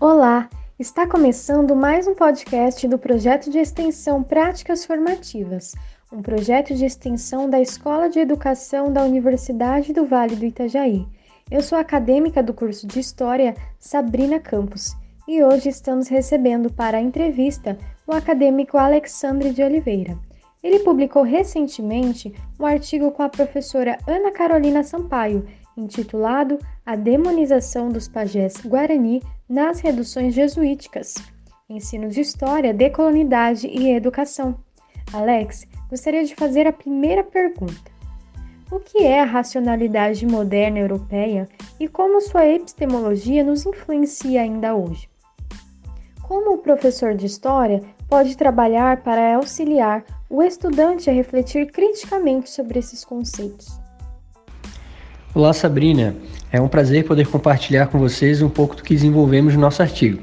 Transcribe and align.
Olá, 0.00 0.48
está 0.78 1.08
começando 1.08 1.74
mais 1.74 2.06
um 2.06 2.14
podcast 2.14 2.86
do 2.86 2.96
projeto 2.96 3.50
de 3.50 3.58
extensão 3.58 4.22
Práticas 4.22 4.86
Formativas, 4.86 5.74
um 6.12 6.22
projeto 6.22 6.72
de 6.72 6.84
extensão 6.84 7.50
da 7.50 7.60
Escola 7.60 8.08
de 8.08 8.20
Educação 8.20 8.92
da 8.92 9.02
Universidade 9.02 9.92
do 9.92 10.06
Vale 10.06 10.36
do 10.36 10.44
Itajaí. 10.44 11.04
Eu 11.50 11.60
sou 11.62 11.76
acadêmica 11.76 12.40
do 12.40 12.54
curso 12.54 12.86
de 12.86 13.00
História 13.00 13.56
Sabrina 13.76 14.38
Campos 14.38 14.96
e 15.26 15.42
hoje 15.42 15.68
estamos 15.68 16.06
recebendo 16.06 16.72
para 16.72 16.98
a 16.98 17.02
entrevista 17.02 17.76
o 18.06 18.12
acadêmico 18.12 18.78
Alexandre 18.78 19.50
de 19.50 19.64
Oliveira. 19.64 20.16
Ele 20.62 20.78
publicou 20.78 21.24
recentemente 21.24 22.32
um 22.58 22.64
artigo 22.64 23.10
com 23.10 23.24
a 23.24 23.28
professora 23.28 23.98
Ana 24.06 24.30
Carolina 24.30 24.84
Sampaio, 24.84 25.44
intitulado 25.78 26.58
A 26.84 26.96
Demonização 26.96 27.88
dos 27.88 28.08
Pajés 28.08 28.56
Guarani 28.64 29.22
nas 29.48 29.80
Reduções 29.80 30.34
Jesuíticas. 30.34 31.14
Ensino 31.70 32.08
de 32.08 32.20
História, 32.20 32.74
Decolonidade 32.74 33.66
e 33.66 33.92
Educação. 33.92 34.58
Alex, 35.12 35.66
gostaria 35.88 36.24
de 36.24 36.34
fazer 36.34 36.66
a 36.66 36.72
primeira 36.72 37.22
pergunta. 37.22 37.98
O 38.70 38.80
que 38.80 38.98
é 38.98 39.20
a 39.20 39.24
racionalidade 39.24 40.26
moderna 40.26 40.78
europeia 40.78 41.48
e 41.80 41.88
como 41.88 42.20
sua 42.20 42.46
epistemologia 42.46 43.42
nos 43.42 43.64
influencia 43.64 44.42
ainda 44.42 44.74
hoje? 44.74 45.08
Como 46.22 46.54
o 46.54 46.58
professor 46.58 47.14
de 47.14 47.24
História 47.24 47.82
pode 48.08 48.36
trabalhar 48.36 49.02
para 49.02 49.36
auxiliar 49.36 50.04
o 50.28 50.42
estudante 50.42 51.08
a 51.08 51.12
refletir 51.12 51.72
criticamente 51.72 52.50
sobre 52.50 52.78
esses 52.78 53.04
conceitos? 53.04 53.87
Olá, 55.38 55.52
Sabrina. 55.52 56.16
É 56.50 56.60
um 56.60 56.66
prazer 56.66 57.04
poder 57.04 57.24
compartilhar 57.28 57.86
com 57.86 57.96
vocês 57.96 58.42
um 58.42 58.48
pouco 58.48 58.74
do 58.74 58.82
que 58.82 58.92
desenvolvemos 58.92 59.54
no 59.54 59.60
nosso 59.60 59.80
artigo. 59.80 60.18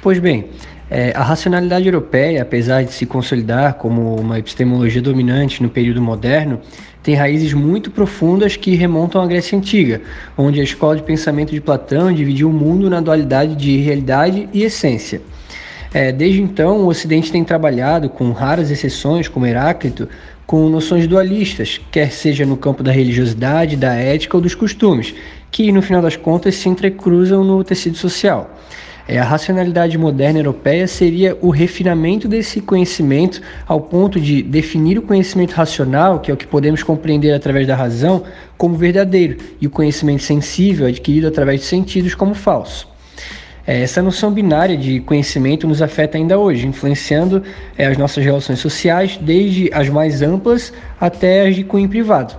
Pois 0.00 0.18
bem, 0.18 0.46
é, 0.90 1.12
a 1.14 1.22
racionalidade 1.22 1.84
europeia, 1.84 2.40
apesar 2.40 2.82
de 2.82 2.90
se 2.94 3.04
consolidar 3.04 3.74
como 3.74 4.16
uma 4.16 4.38
epistemologia 4.38 5.02
dominante 5.02 5.62
no 5.62 5.68
período 5.68 6.00
moderno, 6.00 6.62
tem 7.02 7.14
raízes 7.14 7.52
muito 7.52 7.90
profundas 7.90 8.56
que 8.56 8.74
remontam 8.74 9.20
à 9.20 9.26
Grécia 9.26 9.58
Antiga, 9.58 10.00
onde 10.34 10.62
a 10.62 10.64
escola 10.64 10.96
de 10.96 11.02
pensamento 11.02 11.50
de 11.50 11.60
Platão 11.60 12.10
dividiu 12.10 12.48
o 12.48 12.52
mundo 12.52 12.88
na 12.88 13.02
dualidade 13.02 13.54
de 13.54 13.76
realidade 13.76 14.48
e 14.54 14.62
essência. 14.62 15.20
É, 15.92 16.10
desde 16.10 16.40
então, 16.40 16.78
o 16.78 16.86
Ocidente 16.86 17.30
tem 17.30 17.44
trabalhado, 17.44 18.08
com 18.08 18.32
raras 18.32 18.70
exceções, 18.70 19.28
como 19.28 19.44
Heráclito, 19.46 20.08
com 20.48 20.66
noções 20.70 21.06
dualistas, 21.06 21.78
quer 21.92 22.10
seja 22.10 22.46
no 22.46 22.56
campo 22.56 22.82
da 22.82 22.90
religiosidade, 22.90 23.76
da 23.76 23.92
ética 23.92 24.34
ou 24.34 24.40
dos 24.40 24.54
costumes, 24.54 25.14
que 25.50 25.70
no 25.70 25.82
final 25.82 26.00
das 26.00 26.16
contas 26.16 26.54
se 26.54 26.70
entrecruzam 26.70 27.44
no 27.44 27.62
tecido 27.62 27.98
social. 27.98 28.56
É, 29.06 29.18
a 29.18 29.24
racionalidade 29.24 29.98
moderna 29.98 30.38
europeia 30.38 30.86
seria 30.86 31.36
o 31.42 31.50
refinamento 31.50 32.26
desse 32.26 32.62
conhecimento 32.62 33.42
ao 33.66 33.78
ponto 33.78 34.18
de 34.18 34.42
definir 34.42 34.98
o 34.98 35.02
conhecimento 35.02 35.52
racional, 35.52 36.18
que 36.18 36.30
é 36.30 36.34
o 36.34 36.36
que 36.36 36.46
podemos 36.46 36.82
compreender 36.82 37.34
através 37.34 37.66
da 37.66 37.76
razão, 37.76 38.24
como 38.56 38.74
verdadeiro, 38.74 39.36
e 39.60 39.66
o 39.66 39.70
conhecimento 39.70 40.22
sensível, 40.22 40.86
adquirido 40.86 41.28
através 41.28 41.60
de 41.60 41.66
sentidos, 41.66 42.14
como 42.14 42.32
falso. 42.32 42.88
É, 43.68 43.82
essa 43.82 44.00
noção 44.00 44.32
binária 44.32 44.78
de 44.78 44.98
conhecimento 45.00 45.68
nos 45.68 45.82
afeta 45.82 46.16
ainda 46.16 46.38
hoje, 46.38 46.66
influenciando 46.66 47.42
é, 47.76 47.84
as 47.84 47.98
nossas 47.98 48.24
relações 48.24 48.60
sociais, 48.60 49.18
desde 49.20 49.68
as 49.74 49.90
mais 49.90 50.22
amplas 50.22 50.72
até 50.98 51.46
as 51.46 51.54
de 51.54 51.62
cunho 51.64 51.86
privado. 51.86 52.34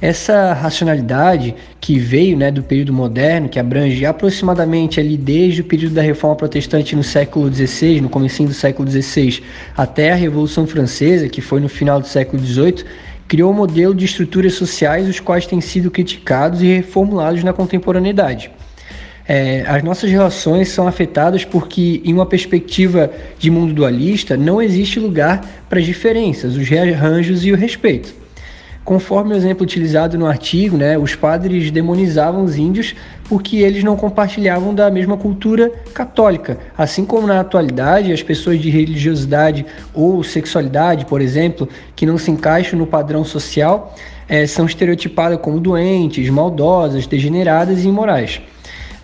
Essa 0.00 0.52
racionalidade 0.54 1.54
que 1.80 1.96
veio 1.96 2.36
né, 2.36 2.50
do 2.50 2.64
período 2.64 2.92
moderno, 2.92 3.48
que 3.48 3.60
abrange 3.60 4.04
aproximadamente 4.04 4.98
ali 4.98 5.16
desde 5.16 5.60
o 5.60 5.64
período 5.64 5.94
da 5.94 6.02
Reforma 6.02 6.34
Protestante 6.34 6.96
no 6.96 7.04
século 7.04 7.52
XVI, 7.54 8.00
no 8.00 8.08
começo 8.08 8.42
do 8.42 8.52
século 8.52 8.90
XVI, 8.90 9.40
até 9.76 10.10
a 10.10 10.16
Revolução 10.16 10.66
Francesa, 10.66 11.28
que 11.28 11.40
foi 11.40 11.60
no 11.60 11.68
final 11.68 12.00
do 12.00 12.06
século 12.08 12.44
XVIII, 12.44 12.84
criou 13.28 13.52
um 13.52 13.54
modelo 13.54 13.94
de 13.94 14.06
estruturas 14.06 14.54
sociais 14.54 15.08
os 15.08 15.20
quais 15.20 15.46
têm 15.46 15.60
sido 15.60 15.88
criticados 15.88 16.60
e 16.62 16.66
reformulados 16.66 17.44
na 17.44 17.52
contemporaneidade. 17.52 18.50
É, 19.30 19.62
as 19.68 19.82
nossas 19.82 20.10
relações 20.10 20.70
são 20.70 20.88
afetadas 20.88 21.44
porque, 21.44 22.00
em 22.02 22.14
uma 22.14 22.24
perspectiva 22.24 23.10
de 23.38 23.50
mundo 23.50 23.74
dualista, 23.74 24.38
não 24.38 24.62
existe 24.62 24.98
lugar 24.98 25.44
para 25.68 25.78
as 25.78 25.84
diferenças, 25.84 26.56
os 26.56 26.66
rearranjos 26.66 27.44
e 27.44 27.52
o 27.52 27.56
respeito. 27.56 28.14
Conforme 28.82 29.34
o 29.34 29.36
exemplo 29.36 29.64
utilizado 29.64 30.16
no 30.16 30.24
artigo, 30.24 30.78
né, 30.78 30.96
os 30.96 31.14
padres 31.14 31.70
demonizavam 31.70 32.42
os 32.42 32.56
índios 32.56 32.94
porque 33.28 33.58
eles 33.58 33.84
não 33.84 33.98
compartilhavam 33.98 34.74
da 34.74 34.90
mesma 34.90 35.18
cultura 35.18 35.70
católica. 35.92 36.56
Assim 36.74 37.04
como 37.04 37.26
na 37.26 37.38
atualidade, 37.38 38.10
as 38.10 38.22
pessoas 38.22 38.58
de 38.58 38.70
religiosidade 38.70 39.66
ou 39.92 40.24
sexualidade, 40.24 41.04
por 41.04 41.20
exemplo, 41.20 41.68
que 41.94 42.06
não 42.06 42.16
se 42.16 42.30
encaixam 42.30 42.78
no 42.78 42.86
padrão 42.86 43.22
social, 43.26 43.94
é, 44.26 44.46
são 44.46 44.64
estereotipadas 44.64 45.38
como 45.38 45.60
doentes, 45.60 46.30
maldosas, 46.30 47.06
degeneradas 47.06 47.84
e 47.84 47.88
imorais. 47.88 48.40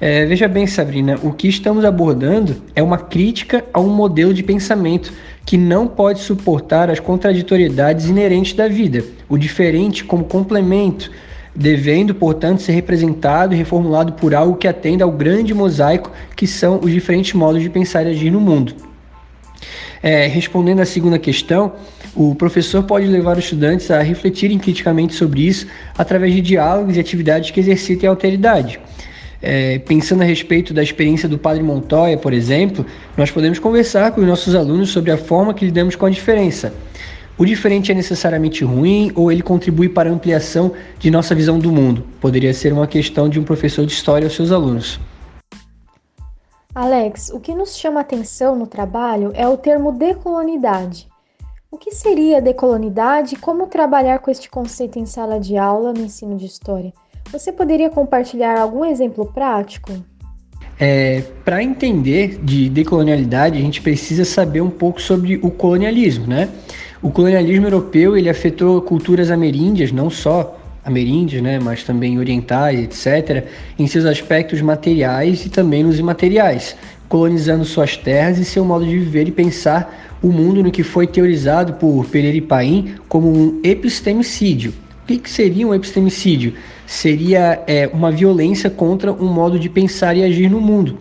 É, 0.01 0.27
veja 0.27 0.49
bem, 0.49 0.67
Sabrina, 0.67 1.19
o 1.23 1.33
que 1.33 1.49
estamos 1.49 1.85
abordando 1.85 2.57
é 2.75 2.83
uma 2.83 2.99
crítica 2.99 3.65
a 3.73 3.81
um 3.81 3.89
modelo 3.89 4.35
de 4.35 4.43
pensamento 4.43 5.13
que 5.47 5.57
não 5.57 5.87
pode 5.87 6.21
suportar 6.21 6.91
as 6.91 6.99
contraditoriedades 6.99 8.07
inerentes 8.07 8.55
da 8.55 8.67
vida, 8.67 9.05
o 9.29 9.39
diferente 9.39 10.03
como 10.05 10.25
complemento, 10.25 11.11
devendo, 11.55 12.15
portanto, 12.15 12.61
ser 12.61 12.73
representado 12.73 13.55
e 13.55 13.57
reformulado 13.57 14.15
por 14.15 14.35
algo 14.35 14.57
que 14.57 14.67
atenda 14.67 15.05
ao 15.05 15.13
grande 15.13 15.55
mosaico 15.55 16.11
que 16.35 16.47
são 16.47 16.81
os 16.83 16.91
diferentes 16.91 17.33
modos 17.35 17.63
de 17.63 17.71
pensar 17.71 18.05
e 18.05 18.11
agir 18.11 18.31
no 18.31 18.41
mundo. 18.41 18.75
É, 20.03 20.27
respondendo 20.27 20.81
à 20.81 20.85
segunda 20.85 21.19
questão, 21.19 21.73
o 22.15 22.35
professor 22.35 22.83
pode 22.83 23.07
levar 23.07 23.39
os 23.39 23.45
estudantes 23.45 23.91
a 23.91 24.03
refletirem 24.03 24.59
criticamente 24.59 25.15
sobre 25.15 25.47
isso 25.47 25.67
através 25.97 26.35
de 26.35 26.41
diálogos 26.41 26.97
e 26.97 27.01
atividades 27.01 27.51
que 27.51 27.61
exercitem 27.61 28.09
a 28.09 28.11
alteridade. 28.11 28.81
É, 29.47 29.79
pensando 29.79 30.23
a 30.23 30.25
respeito 30.25 30.73
da 30.73 30.83
experiência 30.83 31.29
do 31.29 31.37
Padre 31.37 31.63
Montoya, 31.63 32.17
por 32.17 32.33
exemplo, 32.33 32.87
nós 33.15 33.31
podemos 33.31 33.59
conversar 33.59 34.11
com 34.13 34.23
os 34.23 34.27
nossos 34.27 34.55
alunos 34.55 34.89
sobre 34.89 35.11
a 35.11 35.19
forma 35.19 35.53
que 35.53 35.67
lidamos 35.67 35.95
com 35.95 36.07
a 36.07 36.11
diferença. 36.11 36.73
O 37.37 37.45
diferente 37.45 37.93
é 37.93 37.95
necessariamente 37.95 38.65
ruim 38.65 39.13
ou 39.15 39.31
ele 39.31 39.43
contribui 39.43 39.91
para 39.91 40.09
a 40.09 40.13
ampliação 40.13 40.73
de 40.99 41.11
nossa 41.11 41.35
visão 41.35 41.59
do 41.59 41.71
mundo? 41.71 42.07
Poderia 42.23 42.55
ser 42.55 42.73
uma 42.73 42.87
questão 42.87 43.29
de 43.29 43.39
um 43.39 43.45
professor 43.45 43.85
de 43.85 43.93
história 43.93 44.25
aos 44.25 44.35
seus 44.35 44.51
alunos. 44.51 44.99
Alex, 46.75 47.29
o 47.29 47.39
que 47.39 47.55
nos 47.55 47.77
chama 47.77 48.01
atenção 48.01 48.57
no 48.57 48.67
trabalho 48.67 49.31
é 49.35 49.47
o 49.47 49.59
termo 49.59 49.93
decolonidade. 49.93 51.07
O 51.71 51.77
que 51.77 51.91
seria 51.91 52.41
decolonidade 52.41 53.35
e 53.35 53.39
como 53.39 53.67
trabalhar 53.67 54.21
com 54.21 54.31
este 54.31 54.49
conceito 54.49 54.99
em 54.99 55.05
sala 55.05 55.39
de 55.39 55.59
aula 55.59 55.93
no 55.93 56.01
ensino 56.01 56.35
de 56.35 56.47
história? 56.47 56.95
Você 57.35 57.51
poderia 57.51 57.91
compartilhar 57.91 58.61
algum 58.61 58.85
exemplo 58.85 59.27
prático? 59.27 59.91
É, 60.79 61.21
Para 61.45 61.61
entender 61.65 62.39
de 62.41 62.69
decolonialidade, 62.69 63.59
a 63.59 63.61
gente 63.61 63.81
precisa 63.81 64.25
saber 64.25 64.61
um 64.61 64.71
pouco 64.71 65.03
sobre 65.03 65.41
o 65.43 65.51
colonialismo, 65.51 66.29
né? 66.29 66.49
O 67.03 67.11
colonialismo 67.11 67.67
europeu 67.67 68.17
ele 68.17 68.31
afetou 68.31 68.81
culturas 68.83 69.33
ameríndias, 69.33 69.91
não 69.91 70.09
só 70.09 70.61
ameríndias, 70.85 71.43
né, 71.43 71.59
mas 71.59 71.83
também 71.83 72.21
orientais, 72.21 72.79
etc., 72.79 73.45
em 73.77 73.89
seus 73.89 74.05
aspectos 74.05 74.61
materiais 74.61 75.45
e 75.45 75.49
também 75.49 75.83
nos 75.83 75.99
imateriais, 75.99 76.77
colonizando 77.09 77.65
suas 77.65 77.97
terras 77.97 78.39
e 78.39 78.45
seu 78.45 78.65
modo 78.65 78.85
de 78.85 78.97
viver 78.97 79.27
e 79.27 79.33
pensar 79.33 80.17
o 80.23 80.29
mundo 80.29 80.63
no 80.63 80.71
que 80.71 80.85
foi 80.85 81.07
teorizado 81.07 81.73
por 81.75 82.07
Pereira 82.07 82.37
e 82.37 82.41
Paim 82.41 82.95
como 83.09 83.29
um 83.29 83.61
epistemicídio. 83.65 84.84
O 85.05 85.07
que, 85.07 85.19
que 85.19 85.31
seria 85.31 85.67
um 85.67 85.75
epistemicídio? 85.75 86.55
seria 86.87 87.63
é, 87.67 87.89
uma 87.93 88.11
violência 88.11 88.69
contra 88.69 89.13
um 89.13 89.27
modo 89.33 89.59
de 89.59 89.69
pensar 89.69 90.17
e 90.17 90.25
agir 90.25 90.51
no 90.51 90.61
mundo. 90.61 90.99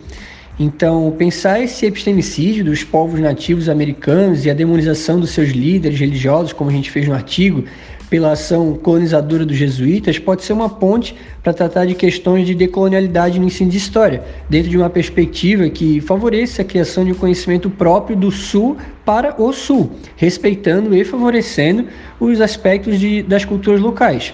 Então, 0.58 1.12
pensar 1.18 1.60
esse 1.60 1.84
epistemicídio 1.84 2.64
dos 2.64 2.84
povos 2.84 3.18
nativos 3.18 3.68
americanos 3.68 4.44
e 4.46 4.50
a 4.50 4.54
demonização 4.54 5.18
dos 5.18 5.30
seus 5.30 5.50
líderes 5.50 5.98
religiosos, 5.98 6.52
como 6.52 6.70
a 6.70 6.72
gente 6.72 6.92
fez 6.92 7.08
no 7.08 7.14
artigo, 7.14 7.64
pela 8.08 8.32
ação 8.32 8.74
colonizadora 8.74 9.44
dos 9.44 9.56
jesuítas, 9.56 10.18
pode 10.18 10.44
ser 10.44 10.52
uma 10.52 10.68
ponte 10.68 11.14
para 11.42 11.52
tratar 11.52 11.84
de 11.84 11.94
questões 11.94 12.46
de 12.46 12.54
decolonialidade 12.54 13.38
no 13.38 13.46
ensino 13.46 13.70
de 13.70 13.76
história, 13.76 14.22
dentro 14.48 14.70
de 14.70 14.76
uma 14.76 14.90
perspectiva 14.90 15.68
que 15.68 16.00
favoreça 16.00 16.62
a 16.62 16.64
criação 16.64 17.04
de 17.04 17.12
um 17.12 17.14
conhecimento 17.14 17.68
próprio 17.68 18.16
do 18.16 18.30
Sul 18.30 18.76
para 19.04 19.40
o 19.40 19.52
Sul, 19.52 19.92
respeitando 20.16 20.94
e 20.94 21.04
favorecendo 21.04 21.86
os 22.18 22.40
aspectos 22.40 22.98
de, 22.98 23.22
das 23.22 23.44
culturas 23.44 23.80
locais. 23.80 24.32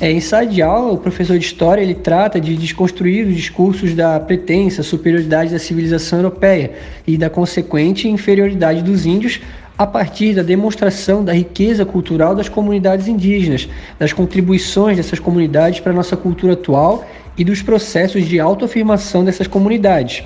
É, 0.00 0.10
em 0.10 0.20
sala 0.20 0.44
de 0.44 0.60
aula, 0.60 0.92
o 0.92 0.98
professor 0.98 1.38
de 1.38 1.44
história 1.44 1.80
ele 1.80 1.94
trata 1.94 2.40
de 2.40 2.56
desconstruir 2.56 3.26
os 3.26 3.34
discursos 3.34 3.94
da 3.94 4.18
pretensa 4.18 4.82
superioridade 4.82 5.52
da 5.52 5.58
civilização 5.58 6.18
europeia 6.18 6.72
e 7.06 7.16
da 7.16 7.30
consequente 7.30 8.08
inferioridade 8.08 8.82
dos 8.82 9.06
índios 9.06 9.40
a 9.76 9.86
partir 9.86 10.34
da 10.34 10.42
demonstração 10.42 11.24
da 11.24 11.32
riqueza 11.32 11.84
cultural 11.84 12.34
das 12.34 12.48
comunidades 12.48 13.08
indígenas, 13.08 13.68
das 13.98 14.12
contribuições 14.12 14.96
dessas 14.96 15.18
comunidades 15.18 15.80
para 15.80 15.92
a 15.92 15.94
nossa 15.94 16.16
cultura 16.16 16.52
atual 16.52 17.04
e 17.36 17.44
dos 17.44 17.60
processos 17.60 18.24
de 18.26 18.38
autoafirmação 18.38 19.24
dessas 19.24 19.46
comunidades. 19.46 20.22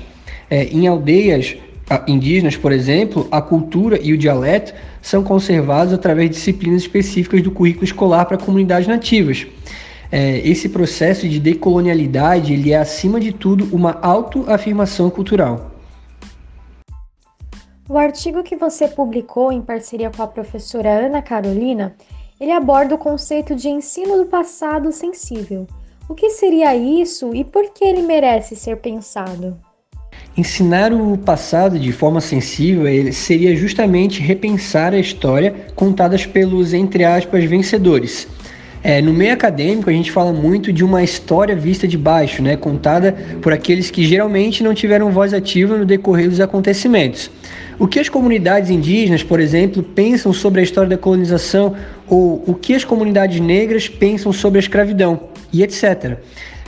É, 0.51 0.65
em 0.65 0.87
aldeias 0.87 1.57
indígenas, 2.07 2.57
por 2.57 2.73
exemplo, 2.73 3.27
a 3.31 3.41
cultura 3.41 3.99
e 4.03 4.13
o 4.13 4.19
dialeto 4.19 4.75
são 5.01 5.23
conservados 5.23 5.93
através 5.95 6.29
de 6.29 6.37
disciplinas 6.37 6.83
específicas 6.83 7.43
do 7.43 7.51
currículo 7.51 7.85
escolar 7.85 8.27
para 8.27 8.37
comunidades 8.37 8.87
nativas. 8.87 9.47
É, 10.11 10.39
esse 10.47 10.69
processo 10.69 11.29
de 11.29 11.39
decolonialidade 11.39 12.53
ele 12.53 12.73
é, 12.73 12.79
acima 12.79 13.19
de 13.21 13.33
tudo, 13.33 13.69
uma 13.75 13.99
autoafirmação 14.03 15.09
cultural. 15.09 15.78
O 17.91 17.97
artigo 17.97 18.43
que 18.43 18.55
você 18.55 18.87
publicou 18.87 19.51
em 19.51 19.63
parceria 19.63 20.11
com 20.15 20.23
a 20.23 20.27
professora 20.27 21.07
Ana 21.07 21.23
Carolina, 21.23 21.95
ele 22.39 22.53
aborda 22.53 22.95
o 22.95 22.99
conceito 22.99 23.55
de 23.55 23.71
ensino 23.71 24.19
do 24.19 24.27
passado 24.27 24.93
sensível. 24.93 25.67
O 26.07 26.15
que 26.15 26.29
seria 26.29 26.77
isso 26.77 27.35
e 27.35 27.43
por 27.43 27.73
que 27.73 27.83
ele 27.83 28.03
merece 28.03 28.55
ser 28.55 28.77
pensado? 28.77 29.57
Ensinar 30.37 30.93
o 30.93 31.17
passado 31.17 31.79
de 31.79 31.91
forma 31.91 32.21
sensível 32.21 32.85
seria 33.11 33.57
justamente 33.57 34.21
repensar 34.21 34.93
a 34.93 34.99
história 34.99 35.55
contadas 35.75 36.27
pelos, 36.27 36.75
entre 36.75 37.07
aspas, 37.07 37.43
vencedores. 37.45 38.29
É, 38.83 39.01
no 39.01 39.13
meio 39.13 39.33
acadêmico, 39.33 39.91
a 39.91 39.93
gente 39.93 40.13
fala 40.13 40.33
muito 40.33 40.73
de 40.73 40.85
uma 40.85 41.03
história 41.03 41.57
vista 41.57 41.89
de 41.89 41.99
baixo, 41.99 42.43
né, 42.43 42.57
contada 42.57 43.13
por 43.43 43.53
aqueles 43.53 43.91
que 43.91 44.05
geralmente 44.05 44.63
não 44.63 44.73
tiveram 44.73 45.11
voz 45.11 45.35
ativa 45.35 45.77
no 45.77 45.85
decorrer 45.85 46.29
dos 46.29 46.39
acontecimentos. 46.39 47.31
O 47.79 47.87
que 47.87 48.01
as 48.01 48.09
comunidades 48.09 48.71
indígenas, 48.71 49.23
por 49.23 49.39
exemplo, 49.39 49.85
pensam 49.85 50.33
sobre 50.33 50.61
a 50.61 50.65
história 50.65 50.91
da 50.91 50.99
colonização 50.99 51.77
ou 52.09 52.43
o 52.45 52.53
que 52.53 52.75
as 52.75 52.83
comunidades 52.83 53.39
negras 53.41 53.89
pensam 53.89 54.33
sobre 54.33 54.59
a 54.59 54.61
escravidão 54.61 55.29
e 55.53 55.63
etc. 55.63 56.19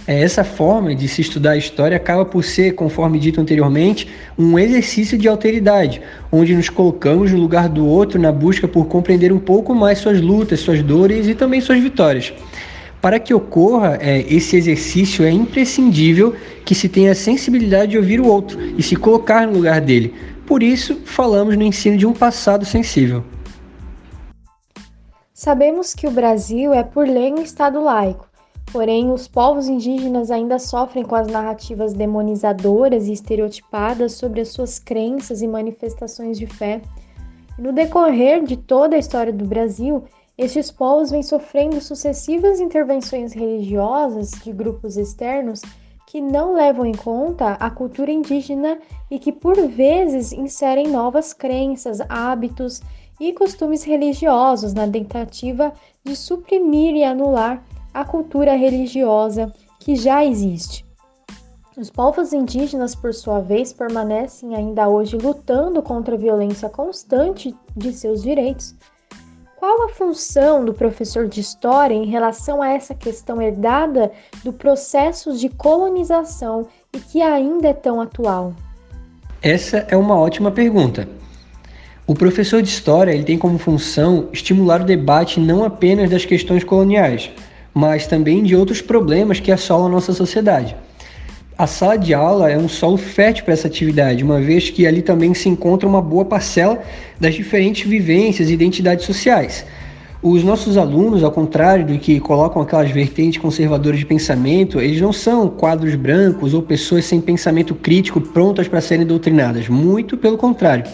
É, 0.07 0.23
essa 0.23 0.45
forma 0.45 0.95
de 0.95 1.09
se 1.09 1.21
estudar 1.21 1.53
a 1.53 1.57
história 1.57 1.97
acaba 1.97 2.25
por 2.25 2.45
ser, 2.45 2.75
conforme 2.77 3.19
dito 3.19 3.41
anteriormente, 3.41 4.07
um 4.39 4.57
exercício 4.57 5.19
de 5.19 5.27
alteridade, 5.27 6.01
onde 6.31 6.55
nos 6.55 6.69
colocamos 6.69 7.33
no 7.33 7.41
lugar 7.41 7.69
do 7.69 7.85
outro 7.85 8.21
na 8.21 8.31
busca 8.31 8.69
por 8.69 8.87
compreender 8.87 9.33
um 9.33 9.39
pouco 9.41 9.75
mais 9.75 9.99
suas 9.99 10.21
lutas, 10.21 10.61
suas 10.61 10.81
dores 10.81 11.27
e 11.27 11.35
também 11.35 11.61
suas 11.61 11.81
vitórias. 11.81 12.33
Para 13.01 13.19
que 13.19 13.35
ocorra 13.35 13.99
é, 14.01 14.25
esse 14.29 14.57
exercício, 14.57 15.25
é 15.25 15.31
imprescindível 15.31 16.35
que 16.65 16.75
se 16.75 16.89
tenha 16.89 17.13
a 17.13 17.15
sensibilidade 17.15 17.93
de 17.93 17.99
ouvir 17.99 18.21
o 18.21 18.27
outro 18.27 18.59
e 18.77 18.83
se 18.83 18.95
colocar 18.95 19.47
no 19.47 19.55
lugar 19.55 19.81
dele, 19.81 20.15
por 20.51 20.65
isso, 20.65 20.97
falamos 21.05 21.57
no 21.57 21.63
ensino 21.63 21.97
de 21.97 22.05
um 22.05 22.13
passado 22.13 22.65
sensível. 22.65 23.23
Sabemos 25.33 25.95
que 25.95 26.09
o 26.09 26.11
Brasil 26.11 26.75
é, 26.75 26.83
por 26.83 27.07
lei, 27.07 27.33
um 27.33 27.41
Estado 27.41 27.81
laico, 27.81 28.29
porém, 28.73 29.13
os 29.13 29.29
povos 29.29 29.69
indígenas 29.69 30.29
ainda 30.29 30.59
sofrem 30.59 31.05
com 31.05 31.15
as 31.15 31.29
narrativas 31.29 31.93
demonizadoras 31.93 33.07
e 33.07 33.13
estereotipadas 33.13 34.15
sobre 34.15 34.41
as 34.41 34.49
suas 34.49 34.81
crenças 34.81 35.41
e 35.41 35.47
manifestações 35.47 36.37
de 36.37 36.49
fé. 36.49 36.83
no 37.57 37.73
decorrer 37.73 38.43
de 38.43 38.57
toda 38.57 38.97
a 38.97 38.99
história 38.99 39.33
do 39.33 39.45
Brasil, 39.45 40.03
estes 40.37 40.69
povos 40.69 41.13
vêm 41.13 41.23
sofrendo 41.23 41.81
sucessivas 41.81 42.59
intervenções 42.59 43.33
religiosas 43.33 44.33
de 44.43 44.53
grupos 44.53 44.97
externos 44.97 45.63
que 46.11 46.21
não 46.21 46.55
levam 46.55 46.85
em 46.85 46.93
conta 46.93 47.53
a 47.53 47.71
cultura 47.71 48.11
indígena 48.11 48.81
e 49.09 49.17
que, 49.17 49.31
por 49.31 49.55
vezes, 49.69 50.33
inserem 50.33 50.89
novas 50.89 51.33
crenças, 51.33 52.01
hábitos 52.09 52.83
e 53.21 53.33
costumes 53.33 53.85
religiosos 53.85 54.75
na 54.75 54.89
tentativa 54.89 55.73
de 56.03 56.17
suprimir 56.17 56.97
e 56.97 57.05
anular 57.05 57.63
a 57.95 58.05
cultura 58.05 58.57
religiosa 58.57 59.55
que 59.79 59.95
já 59.95 60.25
existe. 60.25 60.85
Os 61.77 61.89
povos 61.91 62.33
indígenas, 62.33 62.93
por 62.93 63.15
sua 63.15 63.39
vez, 63.39 63.73
permanecem 63.73 64.57
ainda 64.57 64.89
hoje 64.89 65.17
lutando 65.17 65.81
contra 65.81 66.17
a 66.17 66.19
violência 66.19 66.69
constante 66.69 67.55
de 67.77 67.93
seus 67.93 68.21
direitos 68.21 68.75
qual 69.61 69.83
a 69.83 69.89
função 69.91 70.65
do 70.65 70.73
professor 70.73 71.29
de 71.29 71.39
história 71.39 71.93
em 71.93 72.07
relação 72.07 72.63
a 72.63 72.71
essa 72.71 72.95
questão 72.95 73.43
herdada 73.43 74.11
do 74.43 74.55
processo 74.55 75.37
de 75.37 75.51
colonização 75.51 76.67
e 76.95 76.99
que 76.99 77.21
ainda 77.21 77.69
é 77.69 77.75
tão 77.75 78.01
atual? 78.01 78.55
Essa 79.43 79.85
é 79.91 79.97
uma 79.99 80.19
ótima 80.19 80.51
pergunta. 80.51 81.07
O 82.07 82.15
professor 82.15 82.63
de 82.63 82.71
história 82.71 83.13
ele 83.13 83.23
tem 83.23 83.37
como 83.37 83.59
função 83.59 84.31
estimular 84.33 84.81
o 84.81 84.87
debate 84.87 85.39
não 85.39 85.63
apenas 85.63 86.09
das 86.09 86.25
questões 86.25 86.65
coloniais, 86.65 87.31
mas 87.75 88.07
também 88.07 88.43
de 88.43 88.57
outros 88.57 88.81
problemas 88.81 89.41
que 89.41 89.53
assolam 89.53 89.89
a 89.89 89.91
nossa 89.91 90.15
sociedade. 90.15 90.75
A 91.61 91.67
sala 91.67 91.99
de 91.99 92.15
aula 92.15 92.51
é 92.51 92.57
um 92.57 92.71
solo 92.71 92.97
fértil 92.97 93.45
para 93.45 93.53
essa 93.53 93.67
atividade, 93.67 94.25
uma 94.25 94.41
vez 94.41 94.71
que 94.71 94.87
ali 94.87 95.03
também 95.03 95.35
se 95.35 95.47
encontra 95.47 95.87
uma 95.87 96.01
boa 96.01 96.25
parcela 96.25 96.83
das 97.21 97.35
diferentes 97.35 97.87
vivências 97.87 98.49
e 98.49 98.55
identidades 98.55 99.05
sociais. 99.05 99.67
Os 100.23 100.43
nossos 100.43 100.79
alunos, 100.79 101.23
ao 101.23 101.31
contrário 101.31 101.85
do 101.85 101.99
que 101.99 102.19
colocam 102.19 102.63
aquelas 102.63 102.91
vertentes 102.91 103.39
conservadoras 103.39 103.99
de 103.99 104.07
pensamento, 104.07 104.81
eles 104.81 105.03
não 105.03 105.13
são 105.13 105.51
quadros 105.51 105.95
brancos 105.97 106.55
ou 106.55 106.63
pessoas 106.63 107.05
sem 107.05 107.21
pensamento 107.21 107.75
crítico 107.75 108.23
prontas 108.23 108.67
para 108.67 108.81
serem 108.81 109.05
doutrinadas. 109.05 109.69
Muito 109.69 110.17
pelo 110.17 110.39
contrário. 110.39 110.85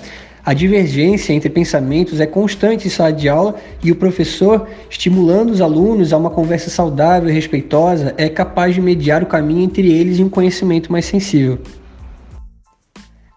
A 0.46 0.54
divergência 0.54 1.32
entre 1.32 1.50
pensamentos 1.50 2.20
é 2.20 2.26
constante 2.26 2.86
em 2.86 2.90
sala 2.90 3.12
de 3.12 3.28
aula 3.28 3.56
e 3.82 3.90
o 3.90 3.96
professor, 3.96 4.68
estimulando 4.88 5.50
os 5.50 5.60
alunos 5.60 6.12
a 6.12 6.16
uma 6.16 6.30
conversa 6.30 6.70
saudável 6.70 7.28
e 7.28 7.32
respeitosa, 7.32 8.14
é 8.16 8.28
capaz 8.28 8.72
de 8.72 8.80
mediar 8.80 9.24
o 9.24 9.26
caminho 9.26 9.64
entre 9.64 9.90
eles 9.90 10.20
e 10.20 10.22
um 10.22 10.30
conhecimento 10.30 10.92
mais 10.92 11.04
sensível. 11.04 11.58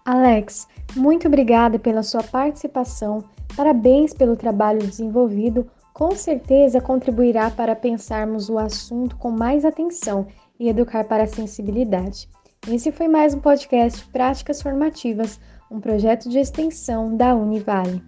Alex, 0.06 0.68
muito 0.96 1.28
obrigada 1.28 1.80
pela 1.80 2.04
sua 2.04 2.22
participação. 2.22 3.24
Parabéns 3.58 4.14
pelo 4.14 4.36
trabalho 4.36 4.78
desenvolvido. 4.78 5.66
Com 5.92 6.12
certeza 6.12 6.80
contribuirá 6.80 7.50
para 7.50 7.76
pensarmos 7.76 8.50
o 8.50 8.60
assunto 8.60 9.16
com 9.16 9.32
mais 9.32 9.66
atenção 9.66 10.28
e 10.60 10.70
educar 10.70 11.06
para 11.06 11.24
a 11.24 11.28
sensibilidade. 11.28 12.30
Esse 12.68 12.92
foi 12.92 13.08
mais 13.08 13.34
um 13.34 13.40
podcast 13.40 14.06
Práticas 14.10 14.62
Formativas 14.62 15.40
um 15.70 15.80
projeto 15.80 16.30
de 16.30 16.40
extensão 16.40 17.16
da 17.16 17.36
Univale. 17.36 18.02